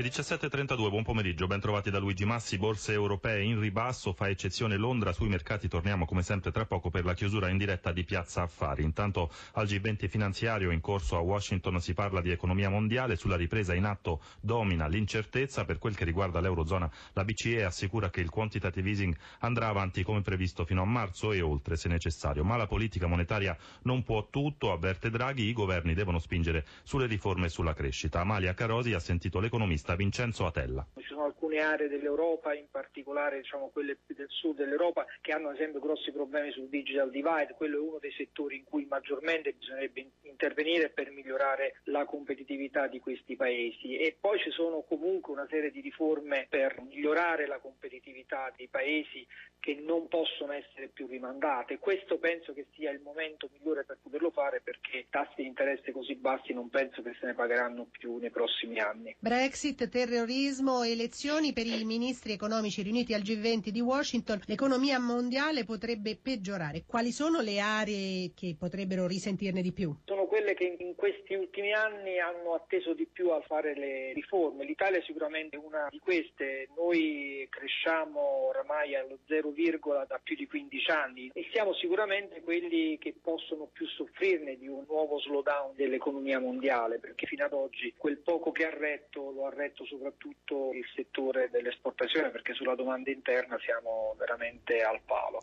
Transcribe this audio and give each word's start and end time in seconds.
Le 0.00 0.04
17.32, 0.04 0.90
buon 0.90 1.02
pomeriggio, 1.02 1.48
ben 1.48 1.58
trovati 1.58 1.90
da 1.90 1.98
Luigi 1.98 2.24
Massi, 2.24 2.56
borse 2.56 2.92
europee 2.92 3.42
in 3.42 3.58
ribasso, 3.58 4.12
fa 4.12 4.28
eccezione 4.28 4.76
Londra, 4.76 5.12
sui 5.12 5.26
mercati 5.26 5.66
torniamo 5.66 6.04
come 6.04 6.22
sempre 6.22 6.52
tra 6.52 6.66
poco 6.66 6.88
per 6.88 7.04
la 7.04 7.14
chiusura 7.14 7.48
in 7.48 7.56
diretta 7.56 7.90
di 7.90 8.04
Piazza 8.04 8.42
Affari. 8.42 8.84
Intanto 8.84 9.28
al 9.54 9.66
G20 9.66 10.06
finanziario 10.06 10.70
in 10.70 10.80
corso 10.80 11.16
a 11.16 11.20
Washington 11.20 11.80
si 11.80 11.94
parla 11.94 12.20
di 12.20 12.30
economia 12.30 12.70
mondiale, 12.70 13.16
sulla 13.16 13.34
ripresa 13.34 13.74
in 13.74 13.86
atto 13.86 14.20
domina 14.40 14.86
l'incertezza, 14.86 15.64
per 15.64 15.78
quel 15.78 15.96
che 15.96 16.04
riguarda 16.04 16.38
l'Eurozona 16.38 16.88
la 17.14 17.24
BCE 17.24 17.64
assicura 17.64 18.08
che 18.08 18.20
il 18.20 18.30
quantitative 18.30 18.88
easing 18.88 19.16
andrà 19.40 19.66
avanti 19.66 20.04
come 20.04 20.22
previsto 20.22 20.64
fino 20.64 20.82
a 20.82 20.86
marzo 20.86 21.32
e 21.32 21.40
oltre 21.40 21.74
se 21.74 21.88
necessario, 21.88 22.44
ma 22.44 22.54
la 22.56 22.68
politica 22.68 23.08
monetaria 23.08 23.58
non 23.82 24.04
può 24.04 24.28
tutto, 24.30 24.70
avverte 24.70 25.10
Draghi, 25.10 25.42
i 25.42 25.52
governi 25.52 25.94
devono 25.94 26.20
spingere 26.20 26.64
sulle 26.84 27.06
riforme 27.06 27.46
e 27.46 27.50
sulla 27.50 27.74
crescita. 27.74 28.20
Amalia 28.20 28.54
Carosi 28.54 28.92
ha 28.92 29.00
sentito 29.00 29.40
l'economista 29.40 29.86
Vincenzo 29.96 30.46
Atella. 30.46 30.86
Alcune 31.28 31.60
aree 31.60 31.88
dell'Europa, 31.88 32.54
in 32.54 32.66
particolare 32.70 33.40
diciamo, 33.40 33.68
quelle 33.68 33.98
del 34.06 34.26
sud 34.28 34.56
dell'Europa, 34.56 35.06
che 35.20 35.32
hanno 35.32 35.48
ad 35.48 35.54
esempio 35.54 35.80
grossi 35.80 36.10
problemi 36.10 36.50
sul 36.52 36.68
digital 36.68 37.10
divide, 37.10 37.54
quello 37.56 37.76
è 37.76 37.80
uno 37.80 37.98
dei 37.98 38.12
settori 38.12 38.56
in 38.56 38.64
cui 38.64 38.86
maggiormente 38.86 39.52
bisognerebbe 39.52 40.10
intervenire 40.22 40.90
per 40.90 41.10
migliorare 41.10 41.76
la 41.84 42.04
competitività 42.04 42.86
di 42.86 42.98
questi 42.98 43.36
paesi 43.36 43.96
e 43.96 44.16
poi 44.18 44.38
ci 44.38 44.50
sono 44.50 44.82
comunque 44.82 45.32
una 45.32 45.46
serie 45.48 45.70
di 45.70 45.80
riforme 45.80 46.46
per 46.48 46.80
migliorare 46.80 47.46
la 47.46 47.58
competitività 47.58 48.52
dei 48.56 48.68
paesi 48.68 49.26
che 49.60 49.74
non 49.84 50.08
possono 50.08 50.52
essere 50.52 50.88
più 50.88 51.06
rimandate. 51.06 51.78
Questo 51.78 52.18
penso 52.18 52.52
che 52.52 52.66
sia 52.74 52.90
il 52.90 53.00
momento 53.00 53.48
migliore 53.52 53.84
per 53.84 53.98
poterlo 54.02 54.30
fare 54.30 54.60
perché 54.60 55.06
tassi 55.10 55.42
di 55.42 55.46
interesse 55.46 55.92
così 55.92 56.14
bassi 56.14 56.52
non 56.52 56.68
penso 56.68 57.02
che 57.02 57.16
se 57.20 57.26
ne 57.26 57.34
pagheranno 57.34 57.86
più 57.90 58.16
nei 58.18 58.30
prossimi 58.30 58.78
anni. 58.78 59.16
Brexit 59.18 59.88
terrorismo, 59.88 60.82
elezioni 60.82 61.17
per 61.52 61.66
i 61.66 61.84
ministri 61.84 62.32
economici 62.32 62.80
riuniti 62.80 63.12
al 63.12 63.22
G20 63.22 63.70
di 63.70 63.80
Washington, 63.80 64.40
l'economia 64.44 65.00
mondiale 65.00 65.64
potrebbe 65.64 66.14
peggiorare. 66.14 66.84
Quali 66.86 67.10
sono 67.10 67.40
le 67.40 67.58
aree 67.58 68.30
che 68.34 68.54
potrebbero 68.56 69.08
risentirne 69.08 69.60
di 69.60 69.72
più? 69.72 69.92
Quelle 70.38 70.54
che 70.54 70.76
in 70.78 70.94
questi 70.94 71.34
ultimi 71.34 71.72
anni 71.72 72.20
hanno 72.20 72.54
atteso 72.54 72.94
di 72.94 73.06
più 73.06 73.30
a 73.30 73.40
fare 73.40 73.74
le 73.74 74.12
riforme. 74.12 74.64
L'Italia 74.64 75.00
è 75.00 75.02
sicuramente 75.02 75.56
una 75.56 75.88
di 75.90 75.98
queste. 75.98 76.68
Noi 76.76 77.44
cresciamo 77.50 78.20
oramai 78.20 78.94
allo 78.94 79.18
0, 79.26 79.52
da 80.06 80.20
più 80.22 80.36
di 80.36 80.46
15 80.46 80.90
anni 80.92 81.30
e 81.34 81.48
siamo 81.50 81.74
sicuramente 81.74 82.40
quelli 82.42 82.98
che 82.98 83.16
possono 83.20 83.68
più 83.72 83.84
soffrirne 83.88 84.56
di 84.56 84.68
un 84.68 84.84
nuovo 84.86 85.18
slowdown 85.18 85.74
dell'economia 85.74 86.38
mondiale 86.38 87.00
perché 87.00 87.26
fino 87.26 87.44
ad 87.44 87.52
oggi 87.52 87.92
quel 87.96 88.18
poco 88.18 88.52
che 88.52 88.64
ha 88.64 88.70
retto 88.70 89.32
lo 89.32 89.46
ha 89.46 89.50
retto 89.50 89.84
soprattutto 89.86 90.70
il 90.72 90.86
settore 90.94 91.50
dell'esportazione 91.50 92.30
perché 92.30 92.54
sulla 92.54 92.76
domanda 92.76 93.10
interna 93.10 93.58
siamo 93.58 94.14
veramente 94.16 94.82
al 94.82 95.00
palo. 95.04 95.42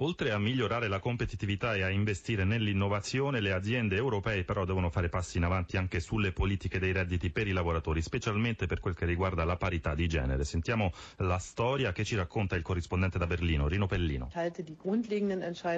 Oltre 0.00 0.30
a 0.30 0.38
migliorare 0.38 0.88
la 0.88 0.98
competitività 0.98 1.74
e 1.74 1.82
a 1.82 1.88
investire 1.88 2.44
nell'innovazione, 2.44 3.40
le 3.40 3.54
aziende 3.54 3.96
europee 3.96 4.44
però 4.44 4.66
devono 4.66 4.90
fare 4.90 5.08
passi 5.08 5.38
in 5.38 5.44
avanti 5.44 5.78
anche 5.78 6.00
sulle 6.00 6.32
politiche 6.32 6.78
dei 6.78 6.92
redditi 6.92 7.30
per 7.30 7.48
i 7.48 7.52
lavoratori, 7.52 8.02
specialmente 8.02 8.66
per 8.66 8.80
quel 8.80 8.94
che 8.94 9.06
riguarda 9.06 9.46
la 9.46 9.56
parità 9.56 9.94
di 9.94 10.06
genere. 10.06 10.44
Sentiamo 10.44 10.92
la 11.18 11.38
storia 11.38 11.92
che 11.92 12.04
ci 12.04 12.14
racconta 12.14 12.56
il 12.56 12.62
corrispondente 12.62 13.16
da 13.16 13.26
Berlino, 13.26 13.68
Rino 13.68 13.86
Pellino. 13.86 14.28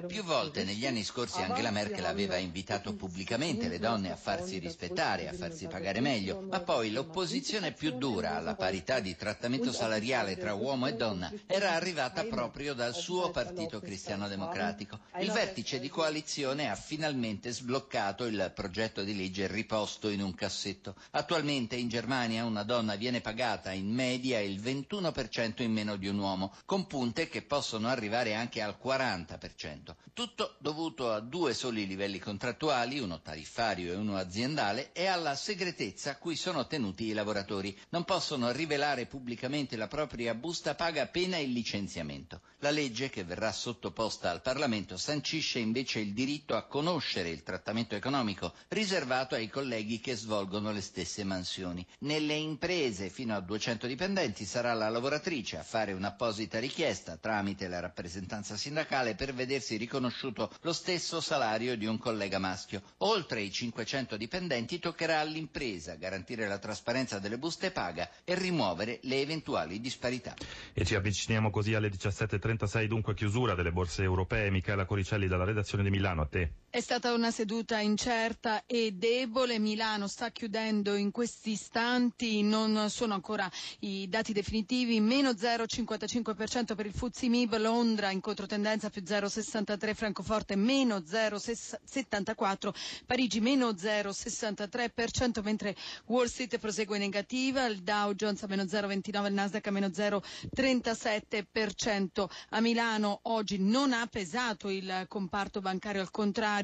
Più 0.09 0.25
volte 0.25 0.65
negli 0.65 0.85
anni 0.85 1.05
scorsi 1.05 1.41
Angela 1.41 1.71
Merkel 1.71 2.05
aveva 2.05 2.39
invitato 2.39 2.97
pubblicamente 2.97 3.69
le 3.69 3.79
donne 3.79 4.11
a 4.11 4.17
farsi 4.17 4.59
rispettare, 4.59 5.29
a 5.29 5.33
farsi 5.33 5.69
pagare 5.69 6.01
meglio, 6.01 6.41
ma 6.41 6.59
poi 6.59 6.91
l'opposizione 6.91 7.71
più 7.71 7.93
dura 7.93 8.35
alla 8.35 8.57
parità 8.57 8.99
di 8.99 9.15
trattamento 9.15 9.71
salariale 9.71 10.37
tra 10.37 10.55
uomo 10.55 10.89
e 10.89 10.95
donna 10.95 11.33
era 11.47 11.75
arrivata 11.75 12.25
proprio 12.25 12.75
dal 12.75 12.95
suo 12.95 13.31
partito 13.31 13.79
cristiano 13.79 14.07
cristiano 14.09 14.29
democratico. 14.29 15.01
Il 15.19 15.31
vertice 15.31 15.79
di 15.79 15.91
coalizione 15.91 16.71
ha 16.71 16.75
finalmente 16.75 17.51
sbloccato 17.51 18.25
il 18.25 18.53
progetto 18.55 19.03
di 19.03 19.15
legge 19.15 19.47
riposto 19.47 20.09
in 20.09 20.23
un 20.23 20.35
cassetto. 20.35 20.95
Attualmente 21.11 21.77
in 21.77 21.89
Germania 21.89 22.45
una 22.45 22.63
donna 22.63 22.95
viene 22.95 23.21
pagata 23.21 23.73
in 23.73 23.93
media 23.93 24.41
il 24.41 24.61
21% 24.61 25.63
in 25.63 25.73
meno 25.73 25.97
di 25.97 26.09
un 26.09 26.19
uomo, 26.19 26.55
con 26.65 26.87
punte 26.87 27.29
che 27.29 27.43
possono 27.43 27.89
arrivare 27.89 28.35
anche 28.35 28.63
al 28.63 28.79
40%. 28.83 29.95
Tutto 30.15 30.57
dovuto 30.59 31.13
a 31.13 31.21
due 31.21 31.53
soli 31.53 31.87
livelli 31.87 32.19
contrattuali, 32.19 32.99
uno 32.99 33.21
tariffario 33.21 33.93
e 33.93 33.97
uno 33.97 34.17
aziendale, 34.17 34.93
e 34.93 35.07
alla 35.07 35.35
segretezza 35.35 36.13
a 36.13 36.17
cui 36.17 36.35
sono 36.35 36.67
tenuti 36.67 37.05
i 37.05 37.13
lavoratori. 37.13 37.77
Non 37.91 38.05
possono 38.05 38.51
rivelare 38.53 39.07
pubblicamente 39.07 39.77
la 39.77 39.87
propria 39.87 40.35
busta 40.35 40.75
paga 40.75 41.07
pena 41.07 41.37
il 41.37 41.53
licenziamento. 41.53 42.41
La 42.61 42.71
legge 42.71 43.11
che 43.11 43.23
verrà 43.23 43.53
sottoposta 43.53 43.98
proposta 43.99 44.31
al 44.31 44.43
Parlamento 44.43 44.97
sancisce 44.97 45.59
invece 45.59 45.99
il 45.99 46.13
diritto 46.13 46.55
a 46.55 46.63
conoscere 46.69 47.31
il 47.31 47.43
trattamento 47.43 47.97
economico 47.97 48.55
riservato 48.69 49.35
ai 49.35 49.49
colleghi 49.51 49.99
che 49.99 50.15
svolgono 50.15 50.71
le 50.71 50.83
stesse 50.83 51.25
mansioni. 51.25 51.85
Nelle 52.03 52.35
imprese 52.35 53.09
fino 53.11 53.35
a 53.35 53.41
200 53.41 53.89
dipendenti 53.89 54.45
sarà 54.45 54.73
la 54.75 54.89
lavoratrice 54.89 55.59
a 55.59 55.65
fare 55.65 55.95
un'apposita 55.95 56.61
richiesta 56.61 57.17
tramite 57.17 57.67
la 57.67 57.81
rappresentanza 57.81 58.57
sindacale 58.57 59.17
per 59.17 59.35
vedersi 59.35 59.75
riconosciuto 59.77 60.49
lo 60.61 60.73
stesso 60.73 61.21
salario 61.21 61.77
di 61.77 61.87
un 61.87 61.99
collega 61.99 62.39
maschio. 62.39 62.83
Oltre 62.99 63.41
i 63.41 63.51
500 63.51 64.17
dipendenti 64.17 64.79
toccherà 64.79 65.19
all'impresa 65.19 65.97
garantire 65.97 66.47
la 66.47 66.59
trasparenza 66.59 67.19
delle 67.19 67.37
buste 67.37 67.73
paga 67.73 68.09
e 68.23 68.37
rimuovere 68.37 69.01
le 69.03 69.21
eventuali 69.21 69.81
disparità. 69.81 70.37
E 70.73 70.85
ci 70.85 70.95
avviciniamo 70.95 71.51
così 71.51 71.75
alle 71.75 71.89
17.36, 71.89 72.85
dunque 72.85 73.15
chiusura 73.15 73.57
delle 73.57 73.73
borse 73.73 73.87
borse 73.89 74.03
europee. 74.03 74.51
Michela 74.51 74.85
Coricelli 74.85 75.27
dalla 75.29 75.45
redazione 75.45 75.83
di 75.83 75.89
Milano, 75.91 76.21
a 76.23 76.27
te. 76.27 76.53
È 76.71 76.81
stata 76.81 77.15
una 77.15 77.31
seduta 77.31 77.79
incerta 77.79 78.65
e 78.67 78.93
debole. 78.93 79.59
Milano 79.59 80.07
sta 80.07 80.31
chiudendo 80.31 80.97
in 80.97 81.11
questi 81.11 81.53
istanti, 81.53 82.43
non 82.43 82.91
sono 82.91 83.15
ancora 83.15 83.51
i 83.81 84.07
dati 84.07 84.35
definitivi. 84.35 85.01
Meno 85.01 85.31
0,55% 85.31 86.75
per 86.75 86.85
il 86.85 86.93
Fuzzi 86.93 87.31
Mib, 87.31 87.57
Londra 87.57 88.11
in 88.11 88.21
controtendenza 88.21 88.91
più 88.91 89.01
0,63, 89.03 89.95
Francoforte 89.95 90.57
meno 90.57 90.99
0,74, 90.99 92.75
Parigi 93.07 93.41
meno 93.41 93.71
0,63%, 93.71 95.43
mentre 95.43 95.75
Wall 96.05 96.27
Street 96.27 96.59
prosegue 96.59 96.99
negativa, 96.99 97.65
il 97.65 97.83
Dow 97.83 98.13
Jones 98.13 98.43
a 98.43 98.47
meno 98.47 98.65
0,29, 98.65 99.27
il 99.27 99.33
Nasdaq 99.33 99.67
a 99.67 99.71
meno 99.71 99.87
0,37%. 99.87 102.27
A 102.51 102.61
Milano 102.61 103.21
oggi 103.23 103.57
non 103.59 103.95
ha 103.95 104.07
pesato 104.07 104.69
il 104.69 105.07
comparto 105.09 105.61
bancario, 105.61 106.03
al 106.03 106.11
contrario 106.11 106.57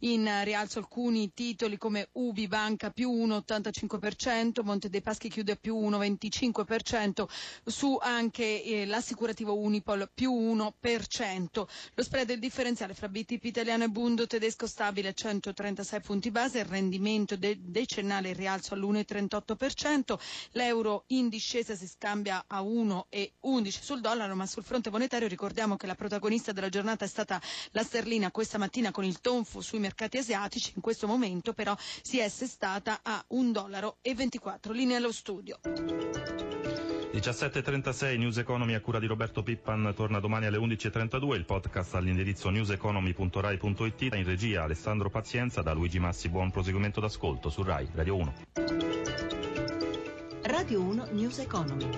in 0.00 0.40
rialzo 0.44 0.78
alcuni 0.78 1.32
titoli 1.34 1.76
come 1.76 2.08
Ubi 2.12 2.46
Banca 2.48 2.90
più 2.90 3.10
1,85%, 3.10 4.62
Monte 4.62 4.88
dei 4.88 5.00
Paschi 5.02 5.28
chiude 5.28 5.56
più 5.56 5.76
1,25%, 5.76 7.24
su 7.64 7.98
anche 8.00 8.62
eh, 8.64 8.86
l'assicurativo 8.86 9.56
Unipol 9.58 10.10
più 10.14 10.32
1%. 10.32 11.66
Lo 11.94 12.02
spread 12.02 12.26
del 12.26 12.38
differenziale 12.38 12.94
fra 12.94 13.08
BTP 13.08 13.44
italiano 13.44 13.84
e 13.84 13.88
Bundo 13.88 14.26
tedesco 14.26 14.66
stabile 14.66 15.08
a 15.08 15.12
136 15.12 16.00
punti 16.00 16.30
base, 16.30 16.60
il 16.60 16.64
rendimento 16.66 17.36
de- 17.36 17.58
decennale 17.60 18.28
in 18.28 18.36
rialzo 18.36 18.74
all'1,38%, 18.74 20.18
l'euro 20.52 21.04
in 21.08 21.28
discesa 21.28 21.74
si 21.74 21.86
scambia 21.88 22.44
a 22.46 22.62
1,11 22.62 23.68
sul 23.82 24.00
dollaro, 24.00 24.34
ma 24.36 24.46
sul 24.46 24.62
fronte 24.62 24.90
monetario 24.90 25.26
ricordiamo 25.28 25.76
che 25.76 25.86
la 25.86 25.94
protagonista 25.94 26.52
della 26.52 26.68
giornata 26.68 27.04
è 27.04 27.08
stata 27.08 27.40
la 27.72 27.82
sterlina 27.82 28.30
questa 28.30 28.58
mattina 28.58 28.90
con 28.90 29.04
il 29.04 29.20
tonfo 29.40 29.62
sui 29.62 29.78
mercati 29.78 30.18
asiatici, 30.18 30.72
in 30.74 30.82
questo 30.82 31.06
momento 31.06 31.54
però 31.54 31.74
si 32.02 32.18
è 32.18 32.24
assestata 32.24 33.00
a 33.02 33.24
1,24 33.32 33.52
dollaro. 33.52 33.96
Linea 34.70 34.98
allo 34.98 35.12
studio. 35.12 35.58
17.36 35.64 38.18
News 38.18 38.36
Economy 38.38 38.74
a 38.74 38.80
cura 38.80 39.00
di 39.00 39.06
Roberto 39.06 39.42
Pippan 39.42 39.92
torna 39.96 40.20
domani 40.20 40.46
alle 40.46 40.58
11.32 40.58 41.34
il 41.34 41.44
podcast 41.44 41.96
all'indirizzo 41.96 42.50
newseconomy.rai.it 42.50 44.00
in 44.14 44.24
regia 44.24 44.62
Alessandro 44.62 45.10
Pazienza 45.10 45.60
da 45.60 45.72
Luigi 45.72 45.98
Massi 45.98 46.28
buon 46.28 46.52
proseguimento 46.52 47.00
d'ascolto 47.00 47.50
su 47.50 47.64
Rai 47.64 47.88
Radio 47.94 48.16
1 48.16 48.34
Radio 50.42 50.80
1 50.82 51.08
News 51.10 51.40
Economy 51.40 51.88